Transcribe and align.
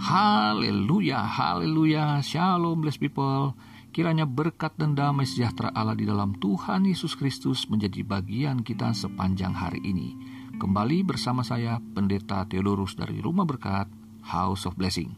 Haleluya, 0.00 1.20
haleluya, 1.28 2.24
shalom 2.24 2.80
blessed 2.80 3.04
people. 3.04 3.52
Kiranya 3.92 4.24
berkat 4.24 4.72
dan 4.80 4.96
damai 4.96 5.28
sejahtera 5.28 5.68
Allah 5.76 5.92
di 5.92 6.08
dalam 6.08 6.32
Tuhan 6.40 6.88
Yesus 6.88 7.12
Kristus 7.12 7.68
menjadi 7.68 8.00
bagian 8.00 8.64
kita 8.64 8.96
sepanjang 8.96 9.52
hari 9.52 9.84
ini. 9.84 10.16
Kembali 10.56 11.04
bersama 11.04 11.44
saya, 11.44 11.76
Pendeta 11.92 12.48
Theodorus 12.48 12.96
dari 12.96 13.20
Rumah 13.20 13.44
Berkat, 13.44 13.92
House 14.24 14.64
of 14.64 14.80
Blessing. 14.80 15.12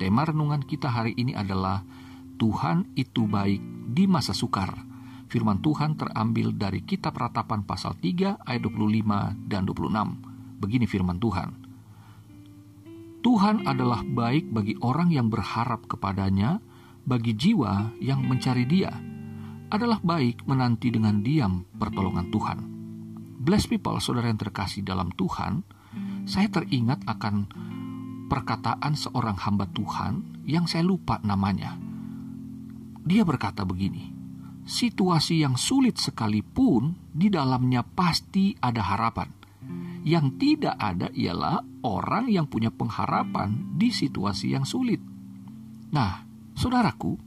Tema 0.00 0.24
renungan 0.24 0.64
kita 0.64 0.88
hari 0.88 1.12
ini 1.20 1.36
adalah 1.36 1.84
Tuhan 2.40 2.96
itu 2.96 3.28
baik 3.28 3.60
di 3.92 4.08
masa 4.08 4.32
sukar. 4.32 4.72
Firman 5.28 5.60
Tuhan 5.60 6.00
terambil 6.00 6.56
dari 6.56 6.80
kitab 6.80 7.20
ratapan 7.20 7.60
pasal 7.60 7.92
3 8.00 8.40
ayat 8.40 8.62
25 8.64 9.52
dan 9.52 9.68
26. 9.68 10.64
Begini 10.64 10.88
firman 10.88 11.20
Tuhan. 11.20 11.63
Tuhan 13.24 13.64
adalah 13.64 14.04
baik 14.04 14.52
bagi 14.52 14.76
orang 14.84 15.08
yang 15.08 15.32
berharap 15.32 15.88
kepadanya, 15.88 16.60
bagi 17.08 17.32
jiwa 17.32 17.96
yang 17.96 18.20
mencari 18.20 18.68
Dia 18.68 18.92
adalah 19.72 19.96
baik 20.04 20.44
menanti 20.44 20.92
dengan 20.92 21.24
diam 21.24 21.64
pertolongan 21.72 22.28
Tuhan. 22.28 22.58
Bless 23.40 23.64
people, 23.64 23.96
saudara 24.04 24.28
yang 24.28 24.36
terkasih 24.36 24.84
dalam 24.84 25.08
Tuhan, 25.16 25.64
saya 26.28 26.52
teringat 26.52 27.08
akan 27.08 27.34
perkataan 28.28 28.92
seorang 28.92 29.40
hamba 29.40 29.72
Tuhan 29.72 30.44
yang 30.44 30.68
saya 30.68 30.84
lupa 30.84 31.16
namanya. 31.24 31.80
Dia 33.08 33.24
berkata 33.24 33.64
begini, 33.64 34.12
situasi 34.68 35.40
yang 35.40 35.56
sulit 35.56 35.96
sekalipun 35.96 36.92
di 37.08 37.32
dalamnya 37.32 37.88
pasti 37.88 38.52
ada 38.60 38.84
harapan. 38.84 39.32
Yang 40.04 40.26
tidak 40.36 40.76
ada 40.76 41.08
ialah 41.16 41.73
orang 41.84 42.32
yang 42.32 42.48
punya 42.48 42.72
pengharapan 42.72 43.76
di 43.76 43.92
situasi 43.92 44.56
yang 44.56 44.64
sulit. 44.64 44.98
Nah, 45.92 46.24
Saudaraku, 46.54 47.18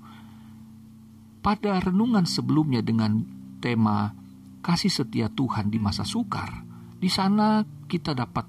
pada 1.43 1.83
renungan 1.83 2.23
sebelumnya 2.23 2.79
dengan 2.79 3.27
tema 3.59 4.15
kasih 4.63 4.91
setia 4.91 5.27
Tuhan 5.27 5.67
di 5.67 5.79
masa 5.83 6.07
sukar, 6.07 6.63
di 6.95 7.11
sana 7.11 7.67
kita 7.91 8.15
dapat 8.15 8.47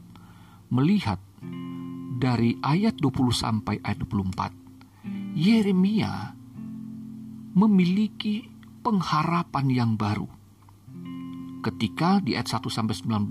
melihat 0.71 1.19
dari 2.19 2.55
ayat 2.63 2.95
20 2.95 3.35
sampai 3.35 3.83
ayat 3.83 3.99
24. 4.07 5.35
Yeremia 5.35 6.35
memiliki 7.59 8.47
pengharapan 8.83 9.67
yang 9.71 9.91
baru. 9.99 10.31
Ketika 11.59 12.23
di 12.23 12.39
ayat 12.39 12.47
1 12.55 12.71
sampai 12.71 12.95
19 12.95 13.27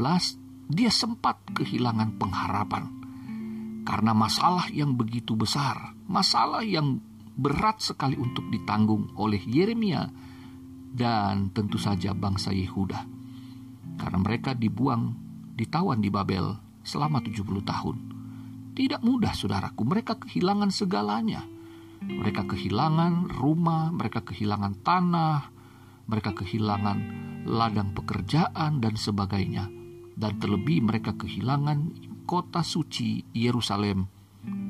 dia 0.67 0.91
sempat 0.91 1.39
kehilangan 1.55 2.19
pengharapan 2.19 2.97
karena 3.87 4.11
masalah 4.11 4.67
yang 4.75 4.99
begitu 4.99 5.31
besar, 5.39 5.95
masalah 6.11 6.59
yang 6.59 6.99
berat 7.39 7.79
sekali 7.79 8.19
untuk 8.19 8.51
ditanggung 8.51 9.15
oleh 9.15 9.39
Yeremia 9.39 10.11
dan 10.91 11.55
tentu 11.55 11.79
saja 11.79 12.11
bangsa 12.11 12.51
Yehuda. 12.51 13.07
Karena 13.95 14.19
mereka 14.19 14.51
dibuang, 14.51 15.15
ditawan 15.55 16.03
di 16.03 16.11
Babel 16.11 16.51
selama 16.83 17.23
70 17.23 17.63
tahun. 17.63 17.97
Tidak 18.75 18.99
mudah 19.07 19.31
saudaraku, 19.31 19.87
mereka 19.87 20.19
kehilangan 20.19 20.67
segalanya. 20.67 21.47
Mereka 22.03 22.43
kehilangan 22.43 23.39
rumah, 23.39 23.89
mereka 23.95 24.19
kehilangan 24.19 24.83
tanah, 24.83 25.47
mereka 26.11 26.35
kehilangan 26.35 26.97
ladang 27.47 27.95
pekerjaan 27.95 28.83
dan 28.83 28.99
sebagainya. 28.99 29.86
Dan 30.17 30.41
terlebih 30.41 30.81
mereka 30.81 31.13
kehilangan 31.13 31.93
kota 32.25 32.65
suci 32.65 33.21
Yerusalem 33.37 34.09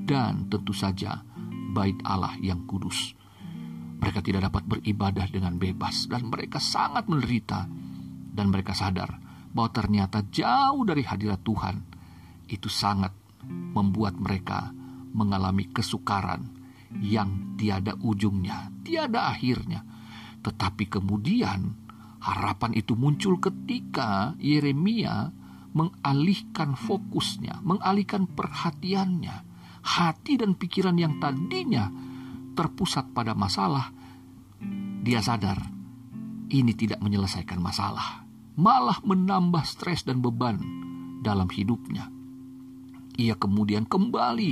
dan 0.04 0.52
tentu 0.52 0.76
saja 0.76 1.24
bait 1.72 1.96
Allah 2.04 2.36
yang 2.44 2.68
kudus. 2.68 3.16
Mereka 3.98 4.22
tidak 4.22 4.52
dapat 4.52 4.64
beribadah 4.68 5.26
dengan 5.32 5.58
bebas 5.58 6.06
dan 6.12 6.30
mereka 6.30 6.62
sangat 6.62 7.10
menderita 7.10 7.66
dan 8.38 8.54
mereka 8.54 8.78
sadar 8.78 9.18
bahwa 9.50 9.74
ternyata 9.74 10.22
jauh 10.30 10.86
dari 10.86 11.02
hadirat 11.02 11.42
Tuhan 11.42 11.76
itu 12.46 12.70
sangat 12.70 13.10
membuat 13.48 14.20
mereka 14.22 14.70
mengalami 15.18 15.66
kesukaran 15.74 16.46
yang 17.02 17.58
tiada 17.58 17.98
ujungnya, 17.98 18.70
tiada 18.86 19.34
akhirnya. 19.34 19.82
Tetapi 20.46 20.86
kemudian 20.88 21.87
harapan 22.22 22.74
itu 22.74 22.98
muncul 22.98 23.38
ketika 23.38 24.34
Yeremia 24.42 25.32
mengalihkan 25.78 26.74
fokusnya, 26.74 27.62
mengalihkan 27.62 28.26
perhatiannya. 28.26 29.46
Hati 29.88 30.36
dan 30.36 30.60
pikiran 30.60 31.00
yang 31.00 31.16
tadinya 31.22 31.88
terpusat 32.58 33.16
pada 33.16 33.32
masalah, 33.32 33.94
dia 35.00 35.24
sadar 35.24 35.64
ini 36.52 36.76
tidak 36.76 37.00
menyelesaikan 37.00 37.62
masalah, 37.62 38.28
malah 38.60 39.00
menambah 39.06 39.64
stres 39.64 40.04
dan 40.04 40.20
beban 40.20 40.60
dalam 41.24 41.48
hidupnya. 41.48 42.12
Ia 43.16 43.40
kemudian 43.40 43.88
kembali 43.88 44.52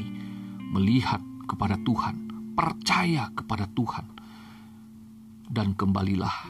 melihat 0.71 1.19
kepada 1.49 1.75
Tuhan, 1.83 2.15
percaya 2.55 3.27
kepada 3.35 3.67
Tuhan, 3.75 4.07
dan 5.51 5.75
kembalilah 5.75 6.47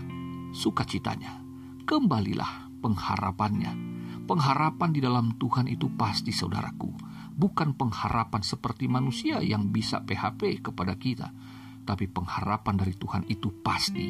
sukacitanya, 0.56 1.44
kembalilah 1.84 2.72
pengharapannya. 2.80 3.94
Pengharapan 4.26 4.90
di 4.90 5.04
dalam 5.04 5.36
Tuhan 5.36 5.68
itu 5.70 5.92
pasti 5.94 6.32
saudaraku. 6.34 6.90
Bukan 7.36 7.76
pengharapan 7.76 8.42
seperti 8.42 8.88
manusia 8.88 9.44
yang 9.44 9.70
bisa 9.70 10.02
PHP 10.02 10.64
kepada 10.64 10.96
kita, 10.96 11.30
tapi 11.84 12.08
pengharapan 12.08 12.80
dari 12.80 12.96
Tuhan 12.96 13.28
itu 13.28 13.52
pasti 13.60 14.08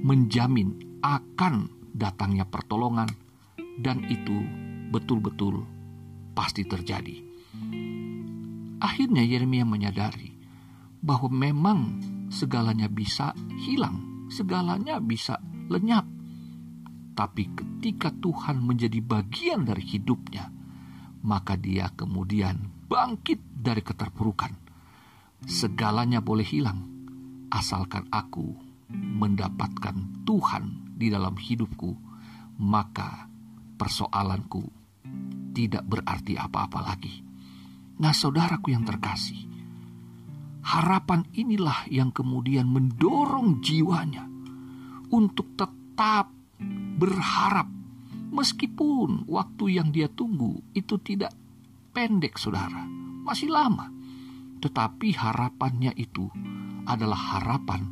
menjamin 0.00 1.02
akan 1.02 1.54
datangnya 1.90 2.46
pertolongan, 2.46 3.10
dan 3.82 4.06
itu 4.06 4.40
betul-betul 4.94 5.66
pasti 6.32 6.62
terjadi. 6.64 7.18
Akhirnya 8.78 9.26
Yeremia 9.26 9.66
menyadari 9.66 10.38
bahwa 11.02 11.28
memang 11.34 11.80
segalanya 12.30 12.86
bisa 12.86 13.34
hilang, 13.66 14.30
segalanya 14.30 15.02
bisa 15.02 15.42
lenyap. 15.68 16.04
Tapi 17.14 17.50
ketika 17.52 18.14
Tuhan 18.14 18.62
menjadi 18.62 19.02
bagian 19.02 19.66
dari 19.66 19.84
hidupnya, 19.84 20.48
maka 21.22 21.58
dia 21.58 21.90
kemudian 21.92 22.88
bangkit 22.88 23.42
dari 23.52 23.82
keterpurukan. 23.82 24.54
Segalanya 25.44 26.18
boleh 26.18 26.46
hilang, 26.46 26.88
asalkan 27.50 28.06
aku 28.10 28.54
mendapatkan 28.94 30.24
Tuhan 30.24 30.94
di 30.98 31.10
dalam 31.12 31.36
hidupku, 31.36 31.90
maka 32.62 33.28
persoalanku 33.78 34.64
tidak 35.54 35.84
berarti 35.86 36.34
apa-apa 36.38 36.80
lagi. 36.82 37.22
Nah, 37.98 38.14
saudaraku 38.14 38.70
yang 38.70 38.86
terkasih, 38.86 39.42
harapan 40.62 41.26
inilah 41.34 41.86
yang 41.90 42.14
kemudian 42.14 42.70
mendorong 42.70 43.58
jiwanya 43.58 44.37
untuk 45.12 45.56
tetap 45.56 46.30
berharap. 46.98 47.68
Meskipun 48.28 49.24
waktu 49.24 49.80
yang 49.80 49.88
dia 49.88 50.06
tunggu 50.12 50.60
itu 50.76 51.00
tidak 51.00 51.32
pendek, 51.96 52.36
saudara, 52.36 52.84
masih 53.24 53.48
lama, 53.48 53.88
tetapi 54.60 55.16
harapannya 55.16 55.96
itu 55.96 56.28
adalah 56.84 57.38
harapan 57.38 57.88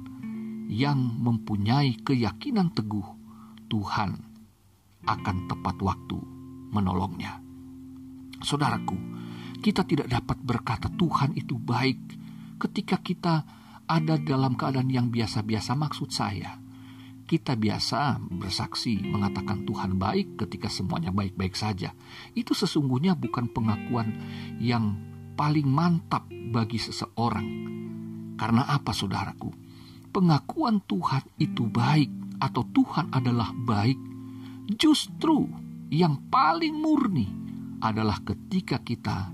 yang 0.68 0.98
mempunyai 0.98 1.96
keyakinan 2.02 2.74
teguh. 2.74 3.16
Tuhan 3.66 4.14
akan 5.06 5.36
tepat 5.50 5.76
waktu 5.82 6.18
menolongnya. 6.70 7.42
Saudaraku, 8.38 8.94
kita 9.58 9.82
tidak 9.82 10.06
dapat 10.06 10.38
berkata 10.44 10.86
Tuhan 10.92 11.34
itu 11.34 11.58
baik 11.58 11.98
ketika 12.62 13.00
kita 13.02 13.34
ada 13.86 14.14
dalam 14.20 14.54
keadaan 14.54 14.92
yang 14.92 15.08
biasa-biasa. 15.10 15.74
Maksud 15.74 16.10
saya 16.14 16.65
kita 17.26 17.58
biasa 17.58 18.22
bersaksi 18.30 19.02
mengatakan 19.02 19.66
Tuhan 19.66 19.98
baik 19.98 20.38
ketika 20.46 20.70
semuanya 20.70 21.10
baik-baik 21.10 21.58
saja. 21.58 21.90
Itu 22.32 22.54
sesungguhnya 22.54 23.18
bukan 23.18 23.50
pengakuan 23.50 24.14
yang 24.62 24.94
paling 25.34 25.66
mantap 25.66 26.30
bagi 26.30 26.78
seseorang. 26.78 27.46
Karena 28.38 28.62
apa 28.70 28.94
saudaraku? 28.94 29.50
Pengakuan 30.14 30.80
Tuhan 30.86 31.26
itu 31.36 31.66
baik 31.66 32.40
atau 32.40 32.62
Tuhan 32.70 33.10
adalah 33.12 33.52
baik 33.52 33.98
justru 34.78 35.50
yang 35.92 36.30
paling 36.30 36.74
murni 36.78 37.28
adalah 37.82 38.22
ketika 38.24 38.80
kita 38.80 39.30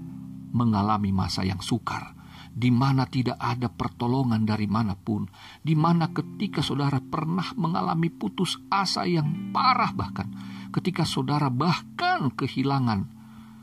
mengalami 0.53 1.15
masa 1.15 1.47
yang 1.47 1.63
sukar 1.65 2.22
di 2.53 2.69
mana 2.69 3.09
tidak 3.09 3.41
ada 3.41 3.73
pertolongan 3.73 4.45
dari 4.45 4.69
mana 4.69 4.93
pun, 4.93 5.25
di 5.65 5.73
mana 5.73 6.13
ketika 6.13 6.61
saudara 6.61 7.01
pernah 7.01 7.49
mengalami 7.57 8.13
putus 8.13 8.61
asa 8.69 9.09
yang 9.09 9.51
parah 9.57 9.97
bahkan, 9.97 10.29
ketika 10.69 11.09
saudara 11.09 11.49
bahkan 11.49 12.29
kehilangan 12.29 13.09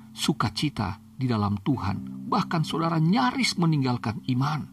sukacita 0.09 0.97
di 1.13 1.29
dalam 1.29 1.61
Tuhan, 1.61 2.25
bahkan 2.25 2.65
saudara 2.65 2.97
nyaris 2.97 3.61
meninggalkan 3.61 4.25
iman. 4.33 4.65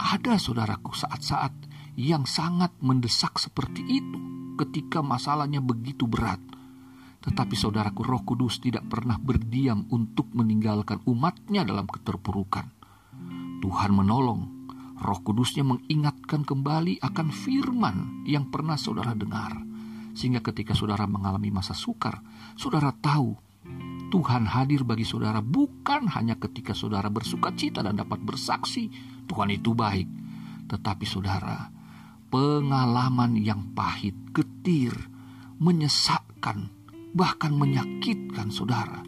Ada 0.00 0.40
saudaraku 0.40 0.96
saat-saat 0.96 1.52
yang 1.94 2.26
sangat 2.26 2.74
mendesak 2.82 3.38
seperti 3.38 3.84
itu 3.86 4.18
ketika 4.58 5.04
masalahnya 5.04 5.62
begitu 5.62 6.10
berat. 6.10 6.40
Tetapi 7.20 7.52
saudaraku 7.52 8.00
roh 8.00 8.24
kudus 8.24 8.64
tidak 8.64 8.88
pernah 8.88 9.20
berdiam 9.20 9.84
untuk 9.92 10.32
meninggalkan 10.32 11.04
umatnya 11.04 11.68
dalam 11.68 11.84
keterpurukan. 11.84 12.79
Tuhan 13.60 13.92
menolong, 13.92 14.42
roh 15.00 15.20
kudusnya 15.20 15.64
mengingatkan 15.64 16.44
kembali 16.44 17.00
akan 17.04 17.28
firman 17.28 18.24
yang 18.24 18.48
pernah 18.48 18.80
saudara 18.80 19.12
dengar. 19.12 19.52
Sehingga 20.16 20.40
ketika 20.40 20.72
saudara 20.72 21.04
mengalami 21.06 21.52
masa 21.52 21.76
sukar, 21.76 22.24
saudara 22.56 22.90
tahu 22.96 23.36
Tuhan 24.10 24.42
hadir 24.42 24.82
bagi 24.82 25.06
saudara 25.06 25.38
bukan 25.38 26.10
hanya 26.10 26.34
ketika 26.34 26.74
saudara 26.74 27.06
bersuka 27.06 27.54
cita 27.54 27.84
dan 27.86 27.94
dapat 27.94 28.18
bersaksi 28.18 28.90
Tuhan 29.30 29.54
itu 29.54 29.70
baik. 29.70 30.08
Tetapi 30.66 31.06
saudara, 31.06 31.70
pengalaman 32.26 33.38
yang 33.38 33.70
pahit, 33.70 34.34
getir, 34.34 34.90
menyesakkan, 35.62 36.72
bahkan 37.14 37.54
menyakitkan 37.54 38.50
saudara. 38.50 39.06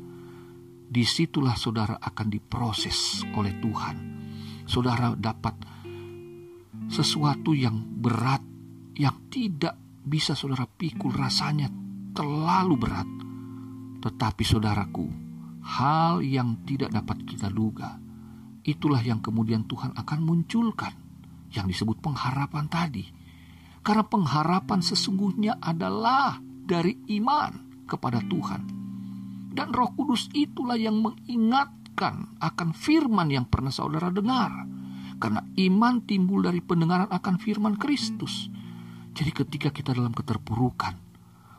Di 0.93 1.03
situlah 1.03 1.57
saudara 1.57 1.97
akan 1.99 2.29
diproses 2.29 3.25
oleh 3.35 3.57
Tuhan. 3.59 4.12
Saudara 4.73 5.13
dapat 5.13 5.53
sesuatu 6.89 7.53
yang 7.53 7.77
berat, 7.77 8.41
yang 8.97 9.29
tidak 9.29 9.77
bisa 10.01 10.33
saudara 10.33 10.65
pikul 10.65 11.13
rasanya 11.13 11.69
terlalu 12.17 12.81
berat 12.81 13.09
tetapi 14.03 14.43
saudaraku, 14.43 15.07
hal 15.63 16.27
yang 16.27 16.67
tidak 16.67 16.91
dapat 16.91 17.23
kita 17.23 17.47
duga, 17.47 18.03
itulah 18.67 18.99
yang 18.99 19.23
kemudian 19.23 19.63
Tuhan 19.71 19.95
akan 19.95 20.19
munculkan, 20.27 20.91
yang 21.55 21.71
disebut 21.71 22.03
pengharapan 22.03 22.67
tadi. 22.67 23.07
Karena 23.79 24.03
pengharapan 24.03 24.83
sesungguhnya 24.83 25.63
adalah 25.63 26.35
dari 26.43 26.99
iman 27.15 27.87
kepada 27.87 28.19
Tuhan. 28.27 28.63
Dan 29.55 29.71
roh 29.71 29.95
kudus 29.95 30.27
itulah 30.35 30.75
yang 30.75 30.99
mengingatkan 31.93 32.41
akan 32.41 32.69
firman 32.73 33.29
yang 33.29 33.47
pernah 33.47 33.71
saudara 33.71 34.09
dengar. 34.09 34.65
Karena 35.21 35.45
iman 35.45 36.03
timbul 36.03 36.43
dari 36.43 36.59
pendengaran 36.59 37.07
akan 37.13 37.39
firman 37.39 37.79
Kristus. 37.79 38.51
Jadi 39.13 39.31
ketika 39.31 39.69
kita 39.71 39.95
dalam 39.95 40.11
keterpurukan, 40.11 40.99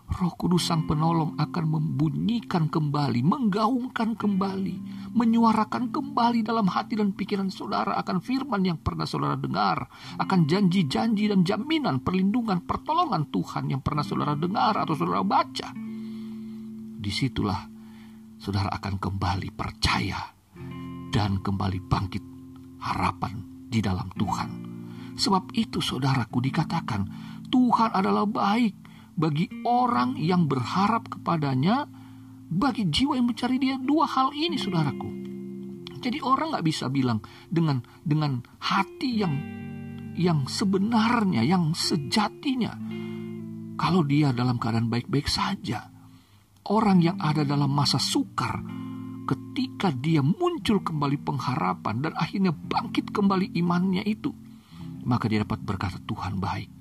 Roh 0.03 0.33
Kudus 0.35 0.67
Sang 0.67 0.83
Penolong 0.83 1.39
akan 1.39 1.65
membunyikan 1.79 2.67
kembali, 2.67 3.23
menggaungkan 3.23 4.19
kembali, 4.19 4.75
menyuarakan 5.15 5.95
kembali 5.95 6.43
dalam 6.43 6.67
hati 6.67 6.99
dan 6.99 7.15
pikiran 7.15 7.47
saudara 7.47 7.95
akan 8.03 8.19
firman 8.19 8.67
yang 8.67 8.77
pernah 8.83 9.07
saudara 9.07 9.39
dengar, 9.39 9.87
akan 10.19 10.43
janji-janji 10.43 11.31
dan 11.31 11.47
jaminan 11.47 12.03
perlindungan, 12.03 12.67
pertolongan 12.67 13.31
Tuhan 13.31 13.71
yang 13.71 13.79
pernah 13.79 14.03
saudara 14.03 14.35
dengar 14.35 14.75
atau 14.75 14.91
saudara 14.91 15.23
baca. 15.23 15.71
Di 16.99 17.11
situlah 17.13 17.72
saudara 18.43 18.67
akan 18.75 18.99
kembali 18.99 19.55
percaya 19.55 20.19
dan 21.15 21.39
kembali 21.39 21.79
bangkit 21.87 22.23
harapan 22.83 23.39
di 23.71 23.79
dalam 23.79 24.11
Tuhan. 24.19 24.49
Sebab 25.15 25.55
itu 25.55 25.79
saudaraku 25.79 26.43
dikatakan 26.43 27.07
Tuhan 27.47 27.95
adalah 27.95 28.27
baik 28.27 28.75
bagi 29.15 29.47
orang 29.63 30.19
yang 30.19 30.51
berharap 30.51 31.07
kepadanya, 31.07 31.87
bagi 32.51 32.83
jiwa 32.91 33.15
yang 33.15 33.31
mencari 33.31 33.55
dia 33.63 33.79
dua 33.79 34.11
hal 34.11 34.35
ini, 34.35 34.59
saudaraku. 34.59 35.07
Jadi 36.03 36.19
orang 36.19 36.51
nggak 36.51 36.67
bisa 36.67 36.91
bilang 36.91 37.23
dengan 37.47 37.79
dengan 38.03 38.43
hati 38.59 39.23
yang 39.23 39.35
yang 40.19 40.43
sebenarnya, 40.51 41.47
yang 41.47 41.71
sejatinya, 41.71 42.75
kalau 43.79 44.03
dia 44.03 44.35
dalam 44.35 44.59
keadaan 44.59 44.91
baik-baik 44.91 45.31
saja. 45.31 45.92
Orang 46.63 47.03
yang 47.03 47.19
ada 47.19 47.43
dalam 47.43 47.67
masa 47.67 47.99
sukar, 47.99 48.63
ketika 49.27 49.91
dia 49.91 50.23
muncul 50.23 50.79
kembali 50.79 51.19
pengharapan 51.19 51.99
dan 51.99 52.13
akhirnya 52.15 52.55
bangkit 52.55 53.11
kembali 53.11 53.51
imannya 53.59 54.07
itu, 54.07 54.31
maka 55.03 55.27
dia 55.27 55.43
dapat 55.43 55.59
berkata 55.59 55.99
Tuhan 56.07 56.39
baik. 56.39 56.71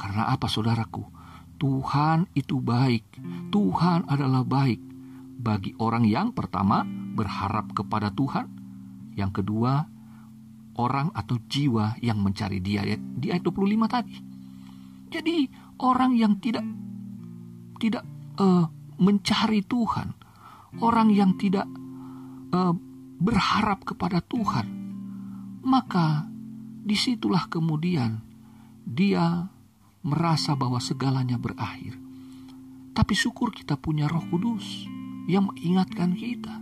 Karena 0.00 0.32
apa 0.32 0.48
saudaraku? 0.48 1.04
Tuhan 1.60 2.32
itu 2.32 2.56
baik. 2.64 3.20
Tuhan 3.52 4.08
adalah 4.08 4.40
baik 4.40 4.80
bagi 5.36 5.76
orang 5.76 6.08
yang 6.08 6.32
pertama 6.32 6.88
berharap 6.88 7.76
kepada 7.76 8.08
Tuhan, 8.08 8.48
yang 9.20 9.28
kedua 9.28 9.84
orang 10.80 11.12
atau 11.12 11.36
jiwa 11.44 12.00
yang 12.00 12.24
mencari 12.24 12.64
Dia 12.64 12.96
di 12.96 13.28
ayat 13.28 13.44
25 13.44 13.84
tadi. 13.84 14.16
Jadi 15.12 15.36
orang 15.84 16.16
yang 16.16 16.40
tidak 16.40 16.64
tidak 17.76 18.04
uh, 18.40 18.64
mencari 19.00 19.64
Tuhan, 19.64 20.12
orang 20.84 21.08
yang 21.08 21.34
tidak 21.40 21.64
uh, 22.52 22.76
berharap 23.16 23.82
kepada 23.88 24.20
Tuhan, 24.20 24.68
maka 25.64 26.28
di 26.84 26.96
situlah 26.96 27.48
kemudian 27.48 28.20
dia 28.84 29.48
merasa 30.04 30.52
bahwa 30.52 30.80
segalanya 30.80 31.40
berakhir. 31.40 31.96
Tapi 32.92 33.14
syukur 33.16 33.52
kita 33.52 33.80
punya 33.80 34.04
Roh 34.08 34.24
Kudus 34.28 34.84
yang 35.24 35.48
mengingatkan 35.48 36.12
kita 36.16 36.60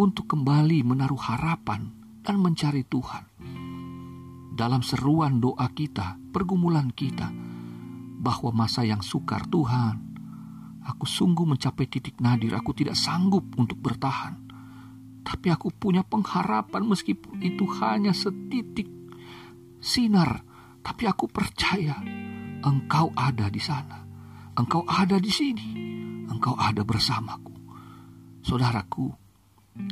untuk 0.00 0.26
kembali 0.32 0.82
menaruh 0.82 1.20
harapan 1.20 1.92
dan 2.26 2.40
mencari 2.40 2.82
Tuhan. 2.86 3.24
Dalam 4.56 4.82
seruan 4.82 5.38
doa 5.38 5.68
kita, 5.72 6.16
pergumulan 6.34 6.90
kita, 6.92 7.30
bahwa 8.20 8.52
masa 8.52 8.84
yang 8.84 9.00
sukar 9.00 9.48
Tuhan, 9.48 10.09
aku 10.90 11.06
sungguh 11.06 11.46
mencapai 11.46 11.86
titik 11.86 12.18
nadir, 12.18 12.52
aku 12.58 12.74
tidak 12.74 12.98
sanggup 12.98 13.46
untuk 13.54 13.78
bertahan. 13.78 14.36
Tapi 15.22 15.48
aku 15.52 15.70
punya 15.70 16.02
pengharapan 16.02 16.82
meskipun 16.82 17.38
itu 17.40 17.64
hanya 17.78 18.10
setitik 18.10 18.90
sinar, 19.78 20.42
tapi 20.82 21.06
aku 21.06 21.30
percaya 21.30 21.96
Engkau 22.60 23.08
ada 23.16 23.48
di 23.48 23.62
sana. 23.62 24.04
Engkau 24.52 24.84
ada 24.84 25.16
di 25.16 25.32
sini. 25.32 25.68
Engkau 26.28 26.52
ada 26.60 26.84
bersamaku. 26.84 27.56
Saudaraku, 28.44 29.08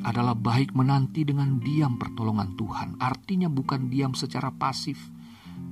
adalah 0.05 0.37
baik 0.37 0.77
menanti 0.77 1.25
dengan 1.25 1.57
diam 1.57 1.97
pertolongan 1.97 2.53
Tuhan. 2.59 2.89
Artinya 3.01 3.49
bukan 3.49 3.89
diam 3.89 4.13
secara 4.13 4.53
pasif, 4.53 5.01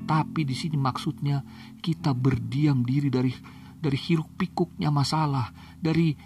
tapi 0.09 0.47
di 0.49 0.57
sini 0.57 0.81
maksudnya 0.81 1.43
kita 1.85 2.17
berdiam 2.17 2.81
diri 2.87 3.13
dari 3.13 3.33
dari 3.81 3.99
hiruk 3.99 4.35
pikuknya 4.41 4.89
masalah, 4.89 5.53
dari 5.79 6.17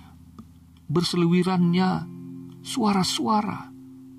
berseliwirannya 0.90 1.88
suara-suara 2.60 3.70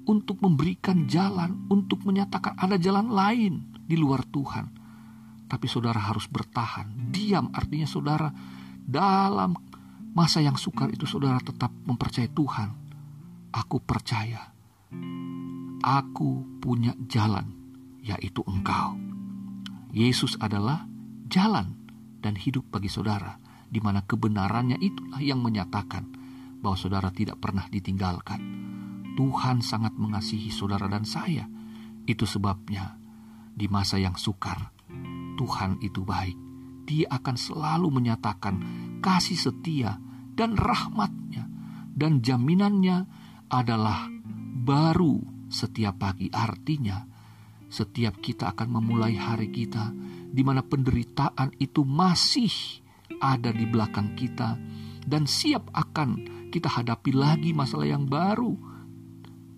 untuk 0.07 0.41
memberikan 0.41 1.05
jalan, 1.05 1.67
untuk 1.69 2.03
menyatakan 2.07 2.57
ada 2.57 2.75
jalan 2.79 3.11
lain 3.11 3.53
di 3.85 3.95
luar 3.99 4.25
Tuhan. 4.27 4.65
Tapi 5.51 5.67
saudara 5.67 5.99
harus 5.99 6.31
bertahan. 6.31 7.11
Diam 7.11 7.51
artinya 7.51 7.87
saudara 7.87 8.31
dalam 8.81 9.51
masa 10.15 10.39
yang 10.39 10.55
sukar 10.55 10.91
itu 10.91 11.03
saudara 11.03 11.39
tetap 11.43 11.71
mempercayai 11.71 12.31
Tuhan. 12.31 12.69
Aku 13.51 13.83
percaya. 13.83 14.51
Aku 15.81 16.59
punya 16.63 16.95
jalan, 17.11 17.51
yaitu 17.99 18.45
engkau. 18.47 18.95
Yesus 19.91 20.39
adalah 20.39 20.87
jalan 21.27 21.80
dan 22.21 22.37
hidup 22.37 22.69
bagi 22.69 22.87
saudara, 22.87 23.35
di 23.67 23.81
mana 23.81 24.05
kebenarannya 24.05 24.77
itulah 24.77 25.19
yang 25.19 25.41
menyatakan 25.41 26.05
bahwa 26.61 26.77
saudara 26.77 27.09
tidak 27.09 27.41
pernah 27.41 27.65
ditinggalkan. 27.67 28.39
Tuhan 29.17 29.59
sangat 29.59 29.97
mengasihi 29.97 30.53
saudara 30.53 30.87
dan 30.87 31.03
saya. 31.03 31.49
Itu 32.05 32.23
sebabnya 32.29 32.95
di 33.51 33.67
masa 33.67 33.99
yang 33.99 34.15
sukar, 34.15 34.71
Tuhan 35.35 35.81
itu 35.83 36.05
baik. 36.05 36.37
Dia 36.87 37.09
akan 37.11 37.35
selalu 37.35 37.87
menyatakan 37.91 38.55
kasih 39.03 39.37
setia 39.37 39.97
dan 40.37 40.55
rahmatnya. 40.55 41.49
Dan 41.91 42.23
jaminannya 42.23 43.03
adalah 43.51 44.07
baru 44.63 45.19
setiap 45.51 45.99
pagi. 45.99 46.31
Artinya, 46.31 47.03
setiap 47.67 48.19
kita 48.23 48.55
akan 48.55 48.79
memulai 48.79 49.19
hari 49.19 49.51
kita 49.51 49.91
di 50.31 50.41
mana 50.41 50.63
penderitaan 50.63 51.59
itu 51.59 51.83
masih 51.83 52.79
ada 53.19 53.51
di 53.51 53.67
belakang 53.67 54.15
kita 54.15 54.55
dan 55.03 55.27
siap 55.27 55.69
akan 55.75 56.09
kita 56.49 56.71
hadapi 56.71 57.11
lagi 57.11 57.51
masalah 57.51 57.87
yang 57.87 58.07
baru. 58.07 58.55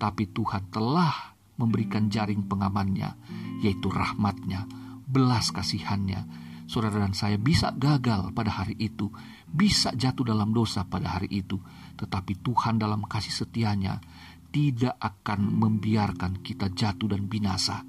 Tapi 0.01 0.33
Tuhan 0.33 0.67
telah 0.73 1.37
memberikan 1.55 2.09
jaring 2.09 2.49
pengamannya, 2.49 3.15
yaitu 3.63 3.87
rahmatnya 3.87 4.67
belas 5.13 5.53
kasihannya, 5.53 6.25
saudara 6.65 7.05
dan 7.05 7.13
saya 7.13 7.37
bisa 7.37 7.69
gagal 7.77 8.33
pada 8.33 8.49
hari 8.49 8.73
itu, 8.81 9.13
bisa 9.45 9.93
jatuh 9.93 10.25
dalam 10.25 10.49
dosa 10.51 10.83
pada 10.89 11.19
hari 11.19 11.29
itu. 11.45 11.61
tetapi 11.93 12.41
Tuhan 12.41 12.81
dalam 12.81 13.05
kasih 13.05 13.45
setianya 13.45 14.01
tidak 14.49 14.97
akan 14.97 15.45
membiarkan 15.45 16.41
kita 16.41 16.73
jatuh 16.73 17.13
dan 17.13 17.29
binasa, 17.29 17.85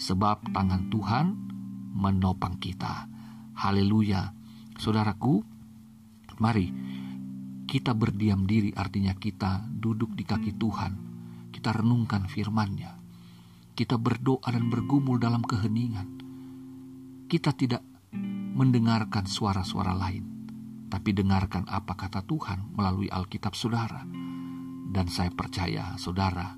sebab 0.00 0.50
tangan 0.50 0.88
Tuhan 0.88 1.26
menopang 1.92 2.56
kita. 2.56 3.06
Haleluya. 3.56 4.32
Saudaraku, 4.80 5.44
mari 6.40 6.72
kita 7.68 7.96
berdiam 7.96 8.44
diri 8.44 8.68
artinya 8.76 9.16
kita 9.16 9.64
duduk 9.68 10.12
di 10.12 10.24
kaki 10.28 10.56
Tuhan. 10.60 10.92
Kita 11.52 11.72
renungkan 11.72 12.28
firman-Nya. 12.28 12.92
Kita 13.72 13.96
berdoa 13.96 14.44
dan 14.52 14.68
bergumul 14.68 15.16
dalam 15.16 15.40
keheningan. 15.40 16.08
Kita 17.28 17.56
tidak 17.56 17.80
mendengarkan 18.52 19.24
suara-suara 19.24 19.96
lain, 19.96 20.24
tapi 20.92 21.16
dengarkan 21.16 21.64
apa 21.72 21.96
kata 21.96 22.20
Tuhan 22.28 22.76
melalui 22.76 23.08
Alkitab 23.08 23.56
saudara. 23.56 24.04
Dan 24.92 25.08
saya 25.08 25.32
percaya 25.32 25.96
saudara 25.96 26.52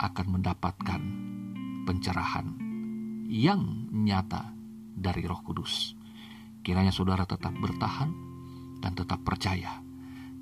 akan 0.00 0.26
mendapatkan 0.40 1.00
pencerahan 1.84 2.56
yang 3.28 3.92
nyata 3.92 4.63
dari 4.94 5.26
Roh 5.26 5.42
Kudus. 5.42 5.98
Kiranya 6.64 6.94
saudara 6.94 7.28
tetap 7.28 7.52
bertahan 7.58 8.10
dan 8.80 8.92
tetap 8.96 9.20
percaya 9.26 9.84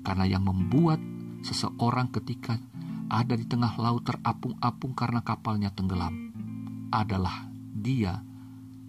karena 0.05 0.25
yang 0.27 0.47
membuat 0.47 1.01
seseorang 1.43 2.11
ketika 2.11 2.59
ada 3.11 3.35
di 3.35 3.43
tengah 3.43 3.75
laut 3.75 4.07
terapung-apung 4.07 4.95
karena 4.95 5.19
kapalnya 5.21 5.69
tenggelam 5.69 6.31
adalah 6.93 7.49
dia 7.73 8.21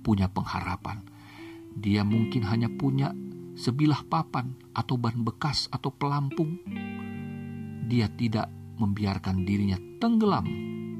punya 0.05 0.29
pengharapan. 0.29 1.01
Dia 1.75 2.07
mungkin 2.07 2.47
hanya 2.47 2.71
punya 2.71 3.11
sebilah 3.59 4.07
papan 4.07 4.55
atau 4.75 4.95
ban 4.95 5.19
bekas 5.25 5.67
atau 5.73 5.91
pelampung. 5.91 6.61
Dia 7.89 8.11
tidak 8.13 8.51
membiarkan 8.79 9.43
dirinya 9.43 9.79
tenggelam 9.99 10.47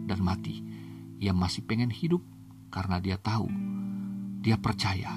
dan 0.07 0.19
mati. 0.23 0.63
Ia 1.23 1.31
masih 1.31 1.63
pengen 1.67 1.91
hidup 1.91 2.21
karena 2.75 2.99
dia 2.99 3.17
tahu, 3.17 3.47
dia 4.45 4.61
percaya, 4.61 5.09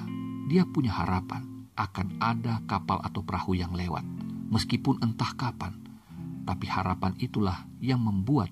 dia 0.48 0.64
punya 0.64 0.96
harapan 0.96 1.68
akan 1.76 2.16
ada 2.16 2.64
kapal 2.64 2.96
atau 3.04 3.20
perahu 3.20 3.52
yang 3.52 3.76
lewat 3.76 4.00
meskipun 4.48 5.04
entah 5.04 5.36
kapan. 5.36 5.76
Tapi 6.48 6.64
harapan 6.64 7.12
itulah 7.20 7.68
yang 7.84 8.00
membuat 8.00 8.48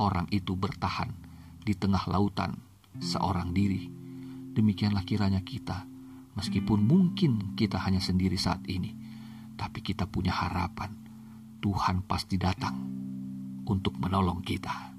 orang 0.00 0.24
itu 0.32 0.56
bertahan 0.56 1.12
di 1.60 1.76
tengah 1.76 2.08
lautan 2.08 2.56
seorang 2.96 3.52
diri. 3.52 3.84
Demikianlah 4.56 5.04
kiranya 5.04 5.44
kita, 5.44 5.84
meskipun 6.40 6.80
mungkin 6.80 7.52
kita 7.52 7.76
hanya 7.84 8.00
sendiri 8.00 8.40
saat 8.40 8.64
ini, 8.64 8.96
tapi 9.60 9.84
kita 9.84 10.08
punya 10.08 10.32
harapan. 10.32 10.88
Tuhan 11.60 12.00
pasti 12.08 12.40
datang 12.40 12.80
untuk 13.68 14.00
menolong 14.00 14.40
kita. 14.40 14.96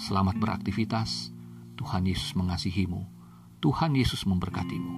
Selamat 0.00 0.40
beraktivitas. 0.40 1.28
Tuhan 1.76 2.08
Yesus 2.08 2.32
mengasihimu. 2.38 3.13
Tuhan 3.64 3.96
Yesus 3.96 4.28
memberkatimu. 4.28 4.92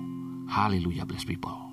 Haleluya, 0.50 1.06
bless 1.06 1.23
people. 1.23 1.65